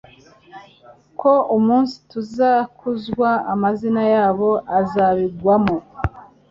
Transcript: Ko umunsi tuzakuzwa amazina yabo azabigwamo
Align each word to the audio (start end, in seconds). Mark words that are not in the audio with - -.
Ko 1.19 1.31
umunsi 1.57 1.95
tuzakuzwa 2.11 3.29
amazina 3.53 4.01
yabo 4.13 4.49
azabigwamo 4.79 5.77